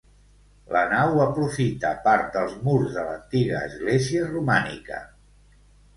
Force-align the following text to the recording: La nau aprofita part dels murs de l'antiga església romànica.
La 0.75 0.79
nau 0.93 1.19
aprofita 1.25 1.91
part 2.07 2.33
dels 2.37 2.57
murs 2.69 2.95
de 2.97 3.03
l'antiga 3.11 3.61
església 3.69 4.27
romànica. 4.33 5.03